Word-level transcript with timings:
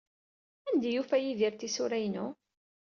Anda 0.69 0.85
ay 0.87 0.93
yufa 0.95 1.17
Yidir 1.23 1.53
tisura-inu? 1.59 2.25